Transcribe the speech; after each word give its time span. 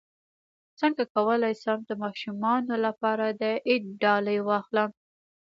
څنګه 0.79 1.03
کولی 1.15 1.53
شم 1.61 1.79
د 1.85 1.91
ماشومانو 2.03 2.75
لپاره 2.85 3.25
د 3.41 3.43
عید 3.67 3.83
ډالۍ 4.01 4.37
واخلم 4.47 4.89